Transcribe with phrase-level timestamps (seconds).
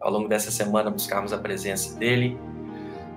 [0.00, 2.36] ao longo dessa semana, buscarmos a presença dEle,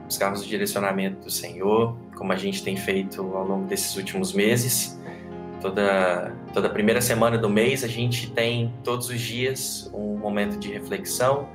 [0.05, 4.99] buscarmos o direcionamento do Senhor, como a gente tem feito ao longo desses últimos meses.
[5.61, 10.71] Toda, toda primeira semana do mês, a gente tem todos os dias um momento de
[10.71, 11.47] reflexão,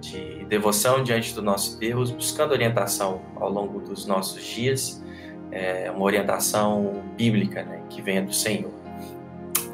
[0.00, 5.02] de devoção diante do nosso Deus, buscando orientação ao longo dos nossos dias,
[5.52, 8.72] é, uma orientação bíblica né, que venha do Senhor.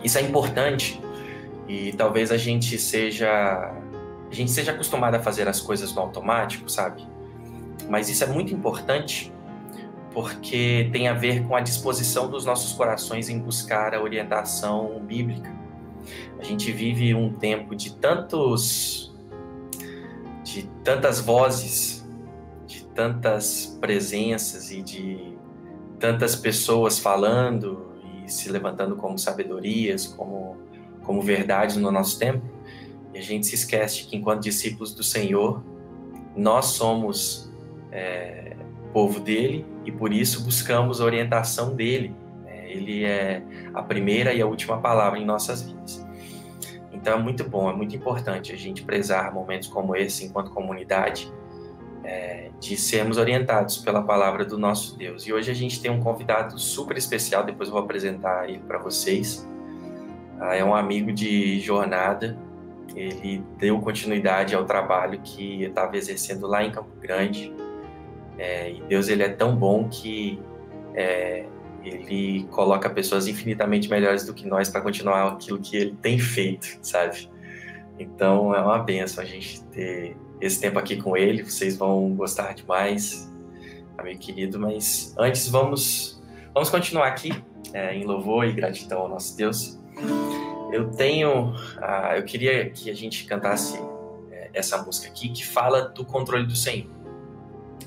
[0.05, 1.01] Isso é importante
[1.67, 3.75] e talvez a gente seja
[4.33, 7.07] a gente seja acostumado a fazer as coisas no automático, sabe?
[7.89, 9.31] Mas isso é muito importante
[10.11, 15.55] porque tem a ver com a disposição dos nossos corações em buscar a orientação bíblica.
[16.39, 19.15] A gente vive um tempo de tantos
[20.43, 22.05] de tantas vozes,
[22.67, 25.37] de tantas presenças e de
[25.99, 27.93] tantas pessoas falando
[28.25, 30.57] e se levantando como sabedorias, como
[31.03, 32.45] como verdades no nosso tempo,
[33.15, 35.63] e a gente se esquece que, enquanto discípulos do Senhor,
[36.37, 37.53] nós somos
[37.91, 38.57] é,
[38.93, 42.15] povo dele e por isso buscamos a orientação dele.
[42.47, 43.43] É, ele é
[43.75, 46.07] a primeira e a última palavra em nossas vidas.
[46.93, 51.33] Então é muito bom, é muito importante a gente prezar momentos como esse enquanto comunidade,
[52.05, 55.27] é, de sermos orientados pela palavra do nosso Deus.
[55.27, 58.79] E hoje a gente tem um convidado super especial, depois eu vou apresentar ele para
[58.79, 59.49] vocês.
[60.39, 62.39] Ah, é um amigo de jornada,
[62.95, 67.53] ele deu continuidade ao trabalho que eu estava exercendo lá em Campo Grande.
[68.39, 70.39] É, e Deus ele é tão bom que
[70.95, 71.47] é,
[71.85, 76.79] ele coloca pessoas infinitamente melhores do que nós para continuar aquilo que ele tem feito,
[76.83, 77.31] sabe?
[77.99, 81.45] Então é uma benção a gente ter esse tempo aqui com ele.
[81.45, 83.31] Vocês vão gostar demais,
[83.97, 84.59] amigo querido.
[84.59, 87.33] Mas antes vamos vamos continuar aqui
[87.73, 89.81] é, em louvor e gratidão ao nosso Deus.
[90.73, 91.51] Eu tenho.
[91.51, 93.79] Uh, eu queria que a gente cantasse
[94.31, 96.91] é, essa música aqui que fala do controle do Senhor.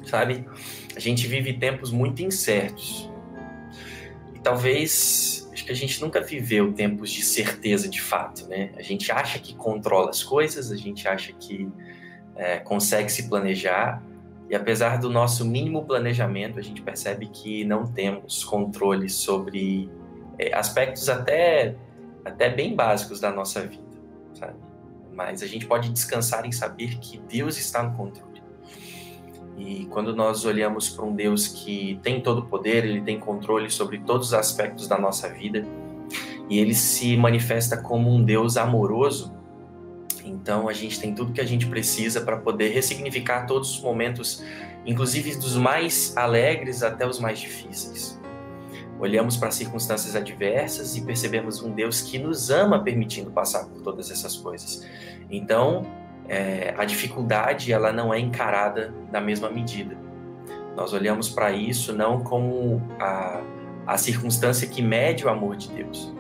[0.06, 0.48] Sabe?
[0.96, 3.10] A gente vive tempos muito incertos.
[4.34, 5.50] E talvez.
[5.52, 8.72] Acho que a gente nunca viveu tempos de certeza de fato, né?
[8.76, 11.72] A gente acha que controla as coisas, a gente acha que
[12.36, 14.04] é, consegue se planejar,
[14.50, 19.90] e apesar do nosso mínimo planejamento, a gente percebe que não temos controle sobre
[20.38, 21.76] é, aspectos até
[22.26, 23.84] até bem básicos da nossa vida,
[24.34, 24.56] sabe?
[25.14, 28.42] Mas a gente pode descansar em saber que Deus está no controle.
[29.58, 33.70] E quando nós olhamos para um Deus que tem todo o poder, ele tem controle
[33.70, 35.66] sobre todos os aspectos da nossa vida,
[36.50, 39.34] e ele se manifesta como um Deus amoroso,
[40.26, 44.44] então a gente tem tudo que a gente precisa para poder ressignificar todos os momentos,
[44.86, 48.20] inclusive dos mais alegres até os mais difíceis.
[49.00, 54.10] Olhamos para circunstâncias adversas e percebemos um Deus que nos ama permitindo passar por todas
[54.10, 54.86] essas coisas.
[55.30, 55.86] Então,
[56.28, 59.98] é, a dificuldade ela não é encarada da mesma medida.
[60.76, 63.42] Nós olhamos para isso não como a,
[63.86, 66.14] a circunstância que mede o amor de Deus,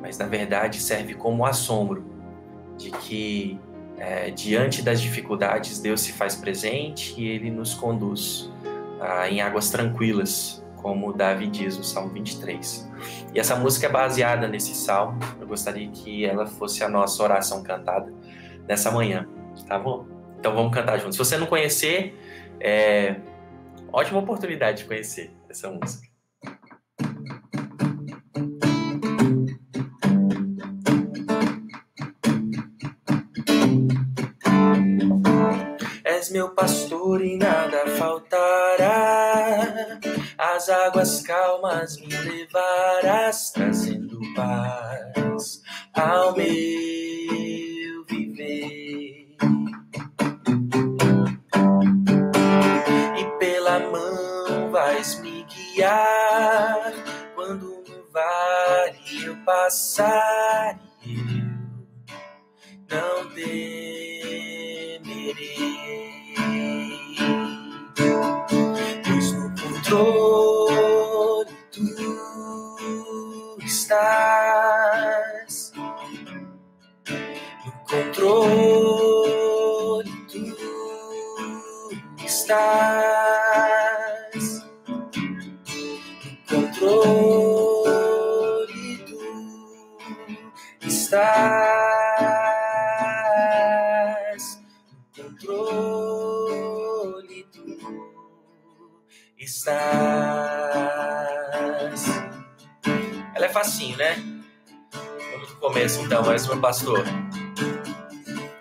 [0.00, 2.04] mas na verdade serve como assombro
[2.76, 3.58] de que
[3.98, 8.50] é, diante das dificuldades Deus se faz presente e Ele nos conduz
[9.00, 12.90] ah, em águas tranquilas como Davi diz no Salmo 23.
[13.32, 15.18] E essa música é baseada nesse salmo.
[15.40, 18.12] Eu gostaria que ela fosse a nossa oração cantada
[18.68, 19.26] nessa manhã,
[19.66, 20.06] tá bom?
[20.38, 21.14] Então vamos cantar juntos.
[21.14, 22.18] Se você não conhecer,
[22.60, 23.16] é
[23.92, 26.10] ótima oportunidade de conhecer essa música.
[36.04, 38.81] És meu pastor e nada faltará
[40.62, 45.60] as águas calmas me levarás, trazendo paz
[45.92, 49.36] ao meu viver.
[53.18, 56.92] E pela mão vais me guiar
[57.34, 60.11] quando no vale eu passar.
[99.62, 101.22] Estás.
[103.34, 104.22] Ela é facinho, né?
[105.32, 107.04] Vamos no começo então, mas meu pastor.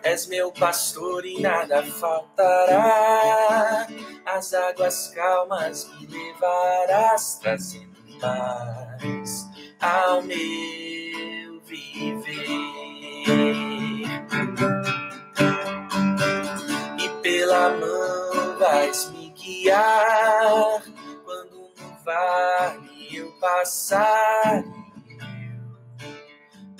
[0.04, 3.88] És meu pastor e nada faltará.
[4.26, 9.48] As águas calmas me levarás, trazendo paz
[9.80, 12.42] ao meu viver.
[17.00, 20.82] E pela mão vais me guiar
[22.04, 24.64] vale eu passar.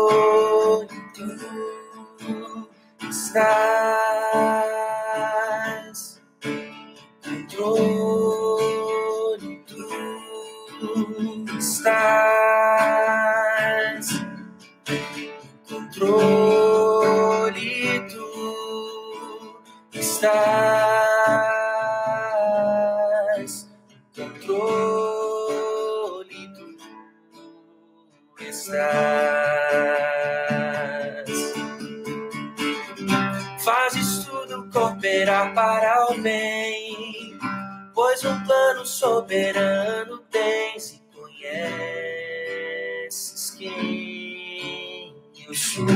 [43.58, 45.14] quem
[45.46, 45.86] eu sou.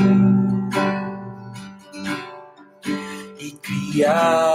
[3.39, 4.50] E criastes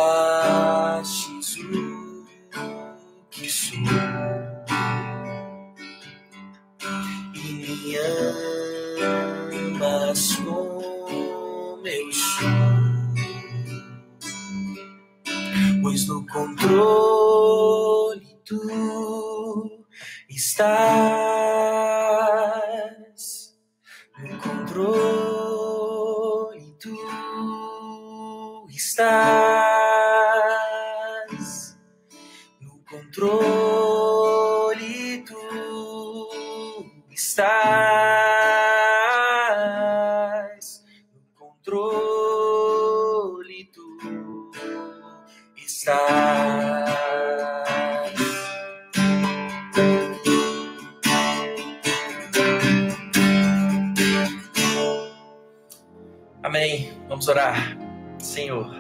[57.26, 57.76] Vamos orar.
[58.20, 58.73] Senhor,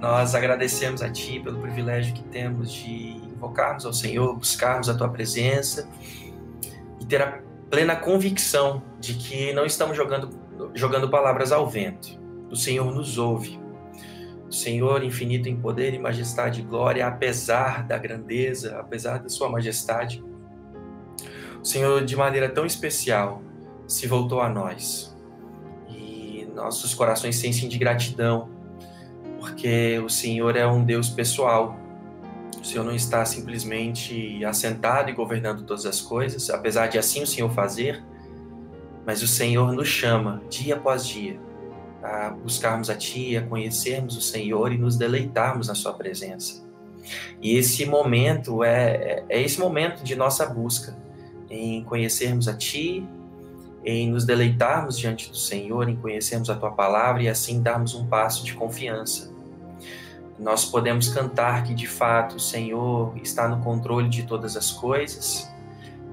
[0.00, 5.08] nós agradecemos a Ti pelo privilégio que temos de invocarmos ao Senhor, buscarmos a Tua
[5.08, 5.88] presença
[7.00, 10.30] e ter a plena convicção de que não estamos jogando,
[10.74, 12.20] jogando palavras ao vento.
[12.52, 13.58] O Senhor nos ouve.
[14.46, 19.48] O Senhor, infinito em poder e majestade e glória, apesar da grandeza, apesar da Sua
[19.48, 20.22] majestade,
[21.60, 23.42] o Senhor, de maneira tão especial,
[23.88, 25.13] se voltou a nós.
[26.54, 28.48] Nossos corações sentem de gratidão,
[29.40, 31.76] porque o Senhor é um Deus pessoal.
[32.60, 37.26] O Senhor não está simplesmente assentado e governando todas as coisas, apesar de assim o
[37.26, 38.02] Senhor fazer,
[39.04, 41.38] mas o Senhor nos chama dia após dia
[42.04, 46.62] a buscarmos a Ti, a conhecermos o Senhor e nos deleitarmos na Sua presença.
[47.40, 50.96] E esse momento é, é esse momento de nossa busca
[51.48, 53.06] em conhecermos a Ti,
[53.84, 58.06] em nos deleitarmos diante do Senhor, em conhecermos a Tua palavra e assim darmos um
[58.06, 59.32] passo de confiança.
[60.38, 65.48] Nós podemos cantar que de fato o Senhor está no controle de todas as coisas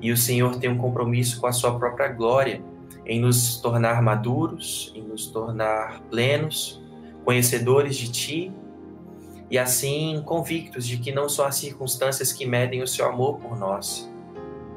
[0.02, 2.62] e o Senhor tem um compromisso com a Sua própria glória
[3.06, 6.82] em nos tornar maduros, em nos tornar plenos,
[7.24, 8.54] conhecedores de Ti
[9.50, 13.58] e assim convictos de que não são as circunstâncias que medem o Seu amor por
[13.58, 14.11] nós,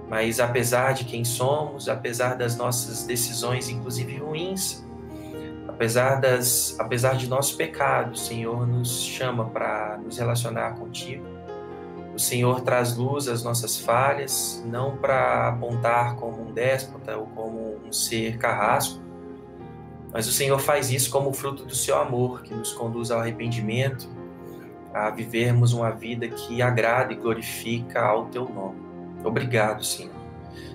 [0.08, 4.84] mas apesar de quem somos, apesar das nossas decisões, inclusive ruins,
[5.66, 11.24] apesar das, apesar de nossos pecados, o Senhor nos chama para nos relacionar contigo.
[12.14, 17.80] O Senhor traz luz às nossas falhas, não para apontar como um déspota ou como
[17.84, 19.02] um ser carrasco,
[20.12, 24.08] mas o Senhor faz isso como fruto do seu amor, que nos conduz ao arrependimento,
[24.92, 28.83] a vivermos uma vida que agrada e glorifica ao teu nome.
[29.24, 30.14] Obrigado, Senhor.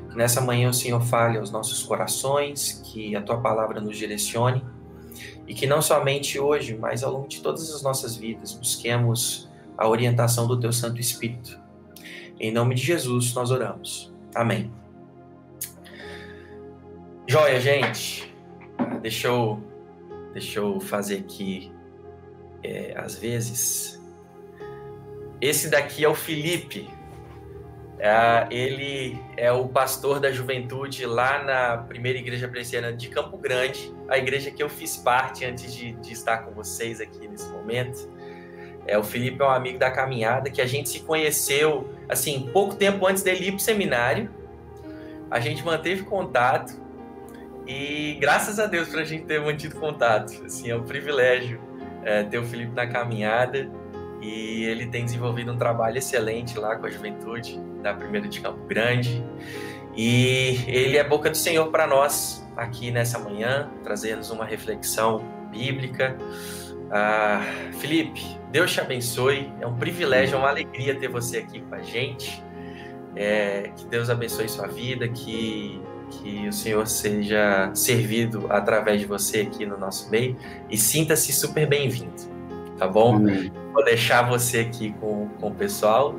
[0.10, 4.66] Que nessa manhã o Senhor fale aos nossos corações, que a tua palavra nos direcione
[5.48, 9.88] e que não somente hoje, mas ao longo de todas as nossas vidas busquemos a
[9.88, 11.60] orientação do teu Santo Espírito.
[12.40, 14.14] Em nome de Jesus nós oramos.
[14.34, 14.72] Amém.
[17.28, 18.34] Joia, gente.
[19.02, 19.62] Deixa eu,
[20.34, 21.72] deixa eu fazer aqui,
[22.64, 24.02] é, às vezes.
[25.40, 26.90] Esse daqui é o Felipe.
[28.00, 33.94] É, ele é o pastor da juventude lá na primeira igreja presbiteriana de Campo Grande,
[34.08, 38.10] a igreja que eu fiz parte antes de, de estar com vocês aqui nesse momento.
[38.88, 42.76] É, o Felipe é um amigo da caminhada que a gente se conheceu assim, pouco
[42.76, 44.32] tempo antes dele ir para o seminário,
[45.30, 46.74] a gente manteve contato
[47.68, 50.44] e graças a Deus para a gente ter mantido contato.
[50.46, 51.62] Assim, é um privilégio
[52.04, 53.70] é, ter o Felipe na caminhada
[54.22, 58.66] e ele tem desenvolvido um trabalho excelente lá com a juventude da Primeira de Campo
[58.68, 59.24] Grande.
[59.96, 66.18] E ele é boca do Senhor para nós aqui nessa manhã, trazendo uma reflexão bíblica.
[66.92, 67.42] Ah,
[67.80, 68.22] Felipe,
[68.52, 69.52] Deus te abençoe.
[69.62, 72.44] É um privilégio, é uma alegria ter você aqui com a gente.
[73.16, 79.42] É, que Deus abençoe sua vida, que, que o Senhor seja servido através de você
[79.42, 80.38] aqui no nosso meio
[80.70, 82.14] e sinta-se super bem-vindo,
[82.80, 83.18] tá bom?
[83.18, 83.52] Amém.
[83.74, 86.16] Vou deixar você aqui com, com o pessoal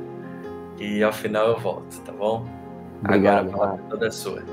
[0.79, 2.45] e ao final eu volto, tá bom?
[3.03, 4.43] Obrigado, Agora a palavra é toda sua.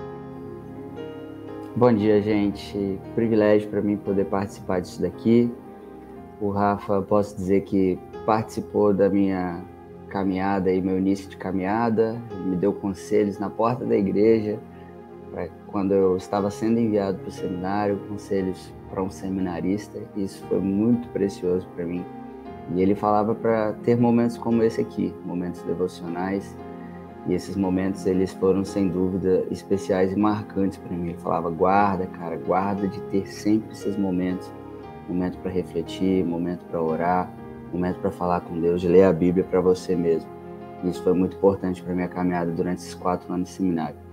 [1.77, 2.99] Bom dia, gente.
[3.15, 5.53] Privilégio para mim poder participar disso daqui.
[6.41, 9.63] O Rafa, posso dizer que participou da minha
[10.09, 14.59] caminhada e meu início de caminhada, me deu conselhos na porta da igreja,
[15.31, 19.99] pra, quando eu estava sendo enviado para o seminário, conselhos para um seminarista.
[20.17, 22.05] Isso foi muito precioso para mim.
[22.75, 26.57] E ele falava para ter momentos como esse aqui, momentos devocionais.
[27.27, 31.11] E esses momentos eles foram sem dúvida especiais e marcantes para mim.
[31.11, 34.51] Ele falava: "Guarda, cara, guarda de ter sempre esses momentos
[35.09, 37.33] momento para refletir, momento para orar,
[37.73, 40.31] momento para falar com Deus, de ler a Bíblia para você mesmo.
[40.85, 44.08] Isso foi muito importante para minha caminhada durante esses quatro anos de seminário.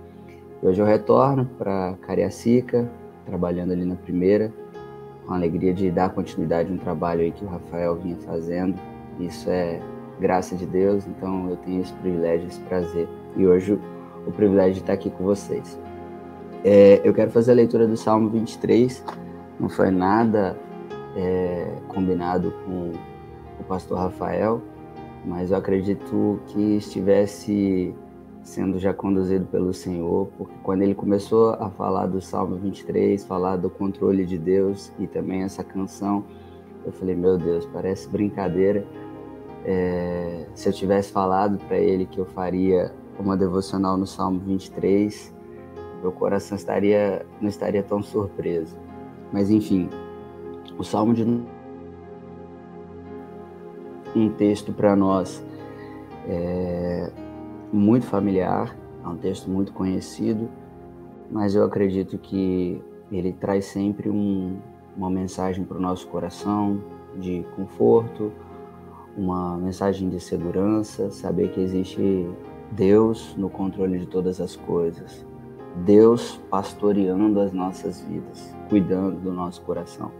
[0.62, 2.90] E hoje eu retorno para Cariacica,
[3.24, 4.52] trabalhando ali na primeira,
[5.26, 8.78] com a alegria de dar continuidade a um trabalho aí que o Rafael vinha fazendo.
[9.18, 9.80] Isso é
[10.18, 13.08] graça de Deus, então eu tenho esse privilégio, esse prazer.
[13.36, 13.78] E hoje
[14.26, 15.78] o privilégio de estar aqui com vocês.
[16.64, 19.04] É, eu quero fazer a leitura do Salmo 23.
[19.60, 20.56] Não foi nada
[21.16, 22.92] é, combinado com
[23.60, 24.62] o pastor Rafael,
[25.24, 27.94] mas eu acredito que estivesse
[28.46, 33.56] sendo já conduzido pelo Senhor, porque quando ele começou a falar do Salmo 23, falar
[33.56, 36.24] do controle de Deus e também essa canção,
[36.84, 38.86] eu falei, meu Deus, parece brincadeira.
[39.64, 45.34] É, se eu tivesse falado para ele que eu faria uma devocional no Salmo 23,
[46.00, 48.76] meu coração estaria não estaria tão surpreso.
[49.32, 49.90] Mas enfim,
[50.78, 51.24] o Salmo de
[54.14, 55.44] um texto para nós
[56.28, 57.10] é,
[57.72, 60.48] muito familiar, é um texto muito conhecido,
[61.30, 62.80] mas eu acredito que
[63.10, 64.56] ele traz sempre um,
[64.96, 66.80] uma mensagem para o nosso coração
[67.16, 68.32] de conforto,
[69.16, 72.28] uma mensagem de segurança, saber que existe
[72.72, 75.24] Deus no controle de todas as coisas,
[75.84, 80.10] Deus pastoreando as nossas vidas, cuidando do nosso coração.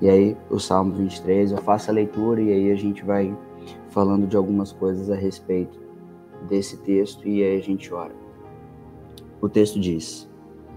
[0.00, 3.36] E aí, o Salmo 23, eu faço a leitura e aí a gente vai
[3.88, 5.89] falando de algumas coisas a respeito
[6.48, 8.14] desse texto e aí a gente ora.
[9.40, 10.28] O texto diz: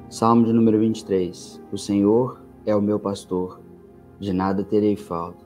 [0.09, 3.59] Salmo de número 23: O Senhor é o meu pastor,
[4.19, 5.43] de nada terei falta.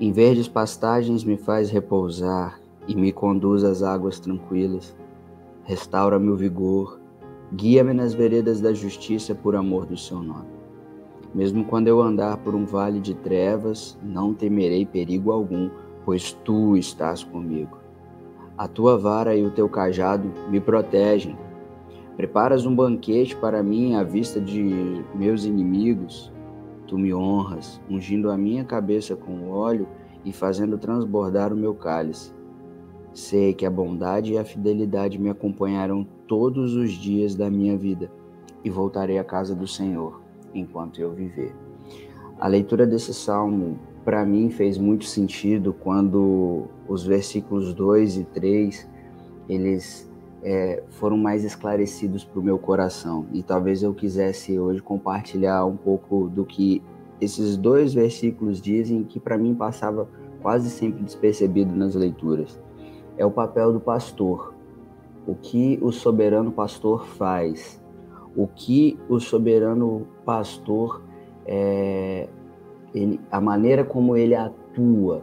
[0.00, 4.96] Em verdes pastagens me faz repousar e me conduz às águas tranquilas.
[5.64, 7.00] Restaura-me o vigor,
[7.52, 10.48] guia-me nas veredas da justiça por amor do seu nome.
[11.34, 15.68] Mesmo quando eu andar por um vale de trevas, não temerei perigo algum,
[16.04, 17.78] pois tu estás comigo.
[18.58, 21.38] A tua vara e o teu cajado me protegem.
[22.16, 26.32] Preparas um banquete para mim à vista de meus inimigos.
[26.88, 29.86] Tu me honras, ungindo a minha cabeça com óleo
[30.24, 32.34] e fazendo transbordar o meu cálice.
[33.14, 38.10] Sei que a bondade e a fidelidade me acompanharão todos os dias da minha vida
[38.64, 40.20] e voltarei à casa do Senhor
[40.52, 41.54] enquanto eu viver.
[42.40, 48.88] A leitura desse salmo, para mim, fez muito sentido quando os versículos 2 e 3
[49.48, 50.10] eles
[50.42, 53.26] é, foram mais esclarecidos para o meu coração.
[53.32, 56.82] E talvez eu quisesse hoje compartilhar um pouco do que
[57.20, 60.08] esses dois versículos dizem, que para mim passava
[60.40, 62.60] quase sempre despercebido nas leituras.
[63.16, 64.54] É o papel do pastor.
[65.26, 67.80] O que o soberano pastor faz
[68.38, 71.02] o que o soberano pastor,
[71.44, 72.28] é,
[72.94, 75.22] ele, a maneira como ele atua,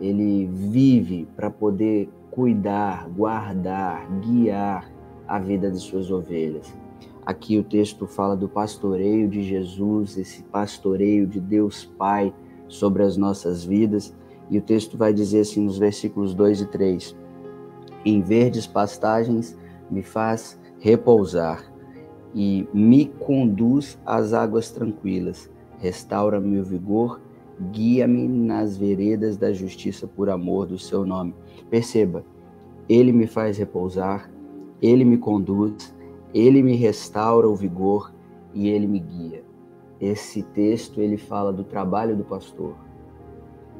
[0.00, 4.90] ele vive para poder cuidar, guardar, guiar
[5.28, 6.74] a vida de suas ovelhas.
[7.24, 12.34] Aqui o texto fala do pastoreio de Jesus, esse pastoreio de Deus Pai
[12.66, 14.14] sobre as nossas vidas,
[14.50, 17.16] e o texto vai dizer assim nos versículos 2 e 3:
[18.04, 19.56] Em verdes pastagens
[19.90, 21.64] me faz repousar
[22.34, 25.50] e me conduz às águas tranquilas.
[25.82, 27.20] Restaura meu vigor,
[27.72, 31.34] guia-me nas veredas da justiça por amor do seu nome.
[31.68, 32.24] Perceba,
[32.88, 34.30] ele me faz repousar,
[34.80, 35.92] ele me conduz,
[36.32, 38.14] ele me restaura o vigor
[38.54, 39.42] e ele me guia.
[40.00, 42.76] Esse texto ele fala do trabalho do pastor.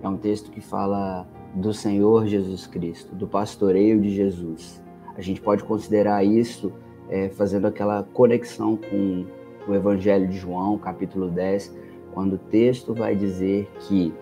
[0.02, 4.82] É um texto que fala do Senhor Jesus Cristo, do pastoreio de Jesus.
[5.16, 6.72] A gente pode considerar isso
[7.08, 9.24] é, fazendo aquela conexão com
[9.68, 11.81] o Evangelho de João, capítulo 10,
[12.12, 14.12] quando o texto vai dizer que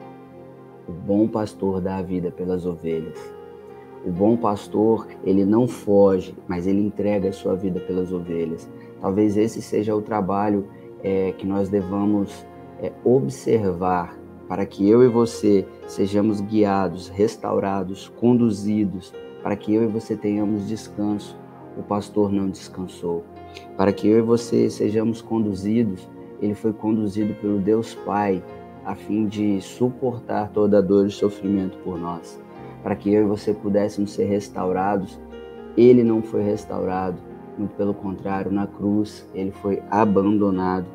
[0.89, 3.19] o bom pastor dá a vida pelas ovelhas.
[4.05, 8.69] O bom pastor, ele não foge, mas ele entrega a sua vida pelas ovelhas.
[9.01, 10.67] Talvez esse seja o trabalho
[11.03, 12.47] é, que nós devamos
[12.81, 14.19] é, observar
[14.49, 20.67] para que eu e você sejamos guiados, restaurados, conduzidos, para que eu e você tenhamos
[20.67, 21.39] descanso.
[21.79, 23.25] O pastor não descansou.
[23.77, 26.09] Para que eu e você sejamos conduzidos,
[26.41, 28.43] ele foi conduzido pelo Deus Pai,
[28.85, 32.41] a fim de suportar toda a dor e sofrimento por nós.
[32.83, 35.21] Para que eu e você pudéssemos ser restaurados,
[35.77, 37.19] ele não foi restaurado,
[37.59, 40.87] muito pelo contrário, na cruz ele foi abandonado.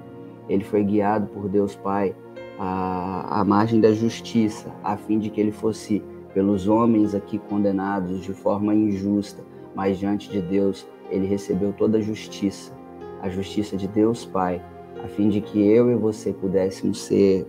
[0.50, 2.16] Ele foi guiado por Deus Pai
[2.58, 8.22] à, à margem da justiça, a fim de que ele fosse pelos homens aqui condenados
[8.22, 9.44] de forma injusta,
[9.76, 12.74] mas diante de Deus ele recebeu toda a justiça,
[13.22, 14.62] a justiça de Deus Pai,
[15.06, 17.46] a fim de que eu e você pudéssemos ser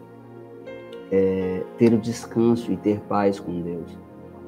[1.11, 3.99] é, ter o descanso e ter paz com Deus.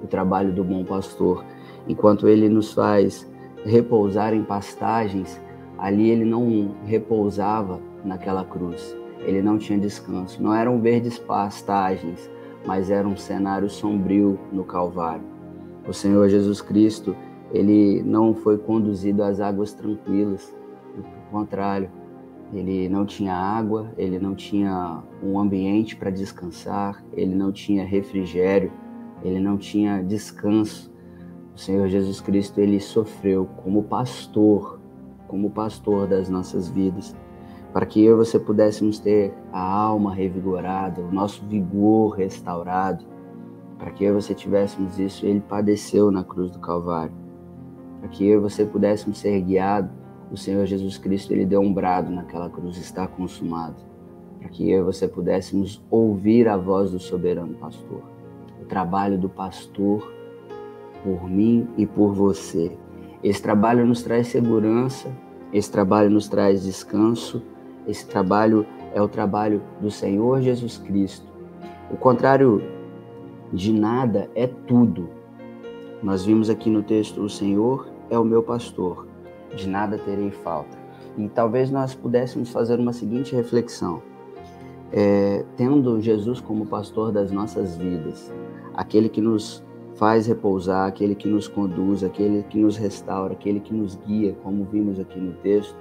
[0.03, 1.43] O trabalho do bom pastor,
[1.89, 3.27] enquanto ele nos faz
[3.65, 5.41] repousar em pastagens,
[5.79, 8.95] ali ele não repousava naquela cruz.
[9.21, 10.43] Ele não tinha descanso.
[10.43, 12.31] Não eram verdes pastagens,
[12.67, 15.25] mas era um cenário sombrio no Calvário.
[15.87, 17.17] O Senhor Jesus Cristo,
[17.53, 20.55] ele não foi conduzido às águas tranquilas,
[20.95, 21.89] pelo contrário,
[22.53, 28.73] ele não tinha água, ele não tinha um ambiente para descansar, ele não tinha refrigério,
[29.23, 30.93] ele não tinha descanso.
[31.55, 34.81] O Senhor Jesus Cristo, ele sofreu como pastor,
[35.27, 37.15] como pastor das nossas vidas,
[37.73, 43.05] para que eu e você pudéssemos ter a alma revigorada, o nosso vigor restaurado,
[43.79, 47.29] para que eu e você tivéssemos isso, ele padeceu na cruz do Calvário
[48.01, 49.91] para que eu e você pudéssemos ser guiados,
[50.31, 53.77] o Senhor Jesus Cristo ele deu um brado naquela cruz, está consumado,
[54.39, 58.03] para que eu e você pudéssemos ouvir a voz do soberano pastor.
[58.61, 60.13] O trabalho do pastor
[61.03, 62.77] por mim e por você.
[63.23, 65.09] Esse trabalho nos traz segurança,
[65.53, 67.43] esse trabalho nos traz descanso,
[67.87, 71.27] esse trabalho é o trabalho do Senhor Jesus Cristo.
[71.91, 72.63] O contrário
[73.53, 75.09] de nada é tudo.
[76.03, 79.08] Nós vimos aqui no texto: O Senhor é o meu pastor,
[79.55, 80.77] de nada terei falta.
[81.17, 84.03] E talvez nós pudéssemos fazer uma seguinte reflexão:
[84.93, 88.33] é, tendo Jesus como pastor das nossas vidas,
[88.75, 89.65] aquele que nos
[89.97, 94.65] faz repousar, aquele que nos conduz, aquele que nos restaura, aquele que nos guia, como
[94.65, 95.77] vimos aqui no texto,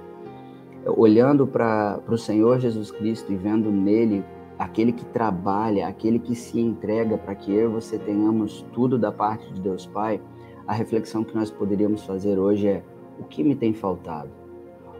[0.84, 4.24] olhando para o Senhor Jesus Cristo e vendo nele
[4.58, 9.12] aquele que trabalha, aquele que se entrega para que eu e você tenhamos tudo da
[9.12, 10.20] parte de Deus Pai,
[10.66, 12.82] a reflexão que nós poderíamos fazer hoje é:
[13.18, 14.30] o que me tem faltado?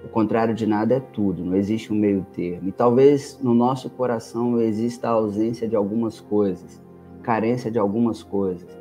[0.05, 2.69] O contrário de nada é tudo, não existe um meio termo.
[2.69, 6.81] E talvez no nosso coração exista a ausência de algumas coisas,
[7.23, 8.79] carência de algumas coisas.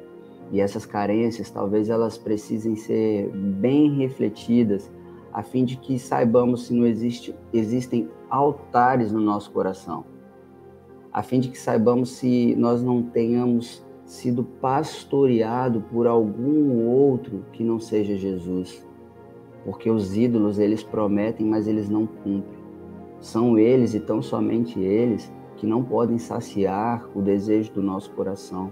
[0.51, 4.91] E essas carências talvez elas precisem ser bem refletidas
[5.33, 10.05] a fim de que saibamos se não existe, existem altares no nosso coração
[11.17, 17.63] a fim de que saibamos se nós não tenhamos sido pastoreado por algum outro que
[17.63, 18.86] não seja Jesus.
[19.67, 22.63] Porque os ídolos, eles prometem, mas eles não cumprem.
[23.19, 28.71] São eles e tão somente eles que não podem saciar o desejo do nosso coração.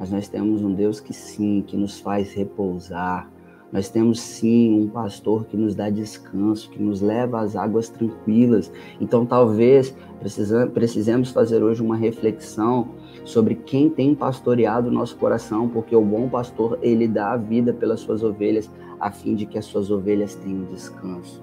[0.00, 3.30] Mas nós temos um Deus que sim, que nos faz repousar,
[3.72, 8.70] nós temos sim um pastor que nos dá descanso, que nos leva às águas tranquilas.
[9.00, 9.96] Então, talvez
[10.74, 12.90] precisemos fazer hoje uma reflexão
[13.24, 17.72] sobre quem tem pastoreado o nosso coração, porque o bom pastor, ele dá a vida
[17.72, 21.42] pelas suas ovelhas, a fim de que as suas ovelhas tenham descanso,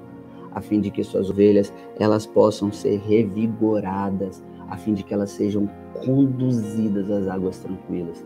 [0.51, 5.31] a fim de que suas ovelhas elas possam ser revigoradas, a fim de que elas
[5.31, 5.67] sejam
[6.05, 8.23] conduzidas às águas tranquilas,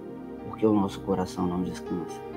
[0.49, 2.32] porque o nosso coração não descansa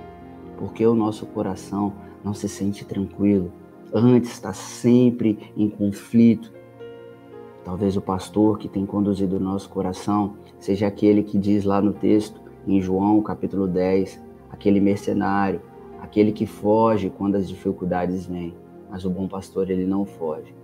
[0.59, 1.93] porque o nosso coração
[2.25, 3.53] não se sente tranquilo,
[3.93, 6.53] antes está sempre em conflito.
[7.65, 11.93] Talvez o pastor que tem conduzido o nosso coração seja aquele que diz lá no
[11.93, 15.61] texto, em João capítulo 10, aquele mercenário,
[16.01, 18.55] aquele que foge quando as dificuldades vêm.
[18.91, 20.55] Mas o bom pastor, ele não foge.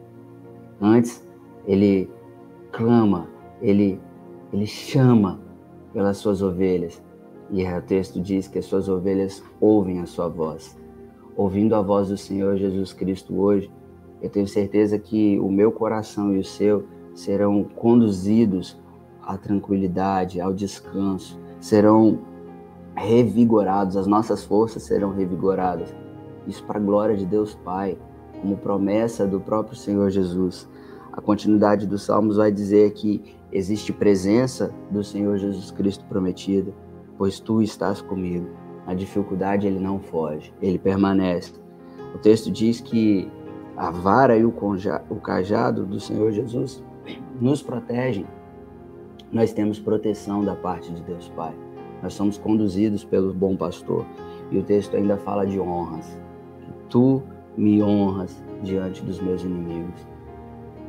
[0.81, 1.27] Antes,
[1.67, 2.09] ele
[2.71, 3.29] clama,
[3.61, 4.01] ele,
[4.53, 5.41] ele chama
[5.93, 7.03] pelas suas ovelhas
[7.53, 10.75] E o texto diz que as suas ovelhas ouvem a sua voz.
[11.37, 13.71] Ouvindo a voz do Senhor Jesus Cristo hoje,
[14.23, 18.81] eu tenho certeza que o meu coração e o seu serão conduzidos
[19.23, 22.21] à tranquilidade, ao descanso, serão
[22.95, 25.95] revigorados, as nossas forças serão revigoradas.
[26.47, 27.99] Isso para a glória de Deus Pai,
[28.41, 30.67] como promessa do próprio Senhor Jesus.
[31.12, 36.73] A continuidade dos Salmos vai dizer que existe presença do Senhor Jesus Cristo prometida,
[37.23, 38.49] pois tu estás comigo.
[38.85, 41.53] Na dificuldade ele não foge, ele permanece.
[42.13, 43.31] O texto diz que
[43.77, 44.53] a vara e o,
[45.09, 46.83] o cajado do Senhor Jesus
[47.41, 48.27] nos protegem.
[49.31, 51.55] Nós temos proteção da parte de Deus Pai.
[52.03, 54.05] Nós somos conduzidos pelo bom pastor.
[54.51, 56.19] E o texto ainda fala de honras.
[56.91, 57.23] Tu
[57.57, 60.05] me honras diante dos meus inimigos.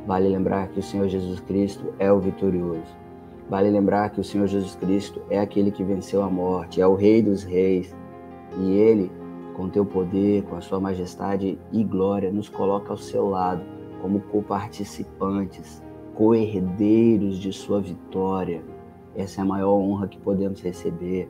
[0.04, 3.03] Vale lembrar que o Senhor Jesus Cristo é o vitorioso.
[3.48, 6.94] Vale lembrar que o Senhor Jesus Cristo é aquele que venceu a morte, é o
[6.94, 7.94] Rei dos Reis.
[8.58, 9.10] E ele,
[9.54, 13.62] com teu poder, com a sua majestade e glória, nos coloca ao seu lado
[14.00, 15.82] como coparticipantes,
[16.14, 18.62] co-herdeiros de sua vitória.
[19.14, 21.28] Essa é a maior honra que podemos receber.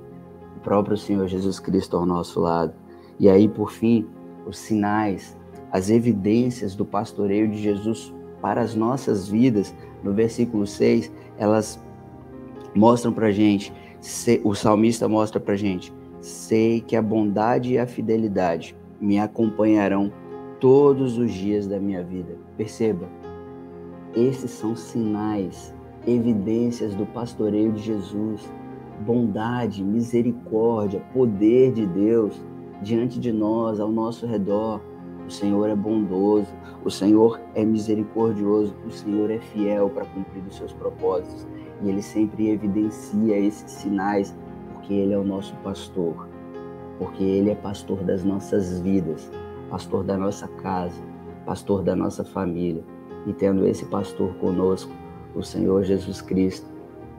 [0.57, 2.72] O próprio Senhor Jesus Cristo ao nosso lado.
[3.18, 4.07] E aí, por fim,
[4.46, 5.37] os sinais,
[5.70, 11.83] as evidências do pastoreio de Jesus para as nossas vidas, no versículo 6, elas
[12.75, 13.73] mostram para gente,
[14.43, 20.13] o salmista mostra para gente, sei que a bondade e a fidelidade me acompanharão
[20.61, 22.37] todos os dias da minha vida.
[22.57, 23.09] Perceba,
[24.15, 25.75] esses são sinais,
[26.07, 28.53] evidências do pastoreio de Jesus,
[29.01, 32.41] bondade, misericórdia, poder de Deus
[32.83, 34.81] diante de nós, ao nosso redor.
[35.27, 36.53] O Senhor é bondoso,
[36.85, 41.47] o Senhor é misericordioso, o Senhor é fiel para cumprir os seus propósitos.
[41.85, 44.35] E ele sempre evidencia esses sinais,
[44.73, 46.27] porque ele é o nosso pastor,
[46.99, 49.31] porque ele é pastor das nossas vidas,
[49.68, 51.03] pastor da nossa casa,
[51.44, 52.83] pastor da nossa família.
[53.27, 54.90] E tendo esse pastor conosco,
[55.35, 56.66] o Senhor Jesus Cristo,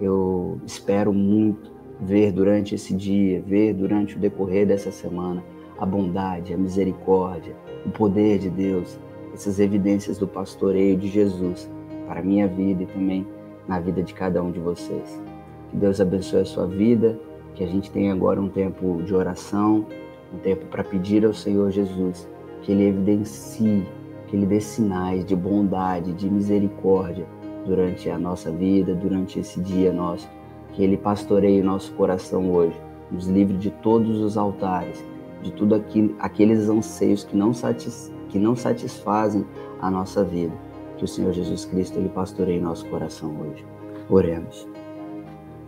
[0.01, 5.43] eu espero muito ver durante esse dia, ver durante o decorrer dessa semana
[5.77, 8.97] a bondade, a misericórdia, o poder de Deus,
[9.33, 11.69] essas evidências do pastoreio de Jesus
[12.07, 13.27] para a minha vida e também
[13.67, 15.21] na vida de cada um de vocês.
[15.69, 17.19] Que Deus abençoe a sua vida,
[17.53, 19.85] que a gente tenha agora um tempo de oração,
[20.33, 22.27] um tempo para pedir ao Senhor Jesus
[22.61, 23.85] que Ele evidencie,
[24.27, 27.25] que Ele dê sinais de bondade, de misericórdia
[27.65, 30.27] durante a nossa vida, durante esse dia nosso,
[30.73, 32.79] que Ele pastoreie o nosso coração hoje,
[33.11, 35.03] nos livre de todos os altares
[35.45, 39.45] de tudo aquilo, aqueles anseios que não, satis, que não satisfazem
[39.79, 40.53] a nossa vida.
[40.97, 43.65] Que o Senhor Jesus Cristo ele pastoreie nosso coração hoje.
[44.09, 44.67] Oremos.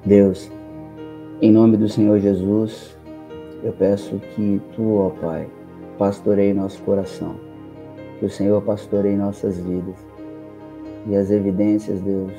[0.06, 0.50] Deus,
[1.42, 2.98] em nome do Senhor Jesus,
[3.64, 5.50] eu peço que tu, ó Pai,
[5.98, 7.36] pastoreie nosso coração.
[8.20, 9.96] Que o Senhor pastoreie nossas vidas.
[11.08, 12.34] E as evidências, Deus,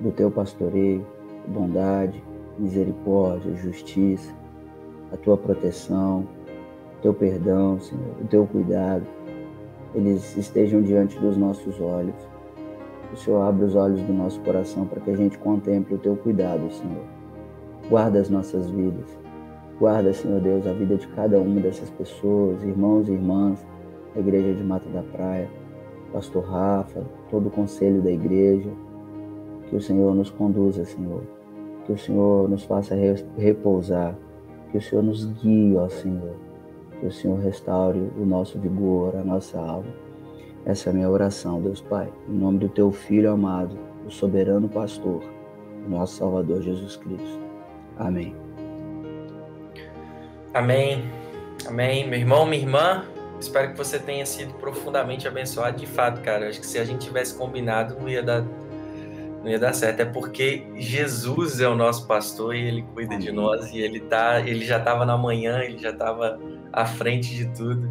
[0.00, 1.06] do teu pastoreio,
[1.46, 2.22] bondade,
[2.58, 4.32] misericórdia, justiça,
[5.12, 6.26] a tua proteção,
[7.02, 9.04] teu perdão, Senhor, o teu cuidado,
[9.94, 12.14] eles estejam diante dos nossos olhos.
[13.12, 16.16] O Senhor abre os olhos do nosso coração para que a gente contemple o teu
[16.16, 17.04] cuidado, Senhor.
[17.88, 19.18] Guarda as nossas vidas.
[19.78, 23.64] Guarda, Senhor Deus, a vida de cada uma dessas pessoas, irmãos e irmãs
[24.14, 25.48] da Igreja de Mata da Praia,
[26.12, 28.70] Pastor Rafa, todo o conselho da igreja.
[29.68, 31.22] Que o Senhor nos conduza, Senhor.
[31.86, 32.94] Que o Senhor nos faça
[33.36, 34.16] repousar.
[34.70, 36.34] Que o Senhor nos guie, ó Senhor
[37.00, 39.88] que o Senhor restaure o nosso vigor, a nossa alma.
[40.64, 44.68] Essa é a minha oração, Deus Pai, em nome do Teu Filho amado, o soberano
[44.68, 45.22] pastor,
[45.86, 47.40] o nosso Salvador Jesus Cristo.
[47.98, 48.34] Amém.
[50.52, 51.04] Amém.
[51.66, 52.08] Amém.
[52.08, 53.04] Meu irmão, minha irmã,
[53.38, 56.48] espero que você tenha sido profundamente abençoado de fato, cara.
[56.48, 58.44] Acho que se a gente tivesse combinado, não ia dar
[59.42, 60.00] não ia dar certo.
[60.00, 63.26] É porque Jesus é o nosso pastor e ele cuida Amém.
[63.26, 66.38] de nós e ele tá, ele já estava na manhã, ele já estava
[66.72, 67.88] à frente de tudo.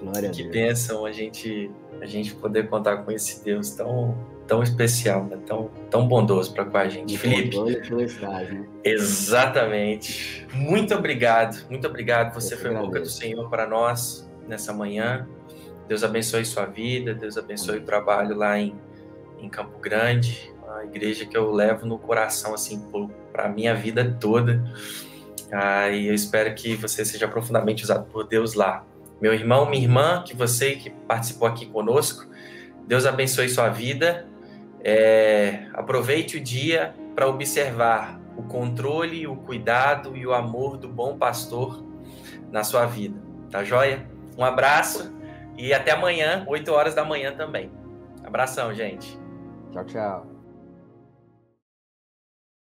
[0.00, 5.24] Glória que pensam a gente a gente poder contar com esse Deus tão tão especial,
[5.24, 5.38] né?
[5.46, 7.58] tão tão bondoso para com a gente, Felipe.
[7.58, 8.66] Né?
[8.84, 10.46] Exatamente.
[10.52, 12.34] Muito obrigado, muito obrigado.
[12.34, 15.26] Você foi boca do Senhor para nós nessa manhã.
[15.88, 18.74] Deus abençoe sua vida, Deus abençoe o trabalho lá em,
[19.38, 22.82] em Campo Grande a igreja que eu levo no coração, assim,
[23.32, 24.64] para a minha vida toda.
[25.52, 28.84] Ah, e eu espero que você seja profundamente usado por Deus lá.
[29.20, 32.26] Meu irmão, minha irmã, que você que participou aqui conosco,
[32.86, 34.26] Deus abençoe sua vida.
[34.82, 41.16] É, aproveite o dia para observar o controle, o cuidado e o amor do bom
[41.16, 41.82] pastor
[42.50, 43.18] na sua vida.
[43.50, 44.06] Tá joia?
[44.36, 45.14] Um abraço
[45.56, 47.70] e até amanhã, 8 horas da manhã também.
[48.24, 49.18] Abração, gente.
[49.72, 50.33] Tchau, tchau.